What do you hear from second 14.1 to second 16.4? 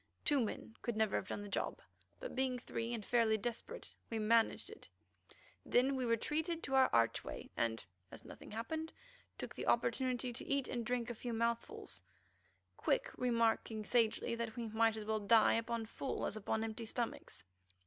that we might as well die upon full as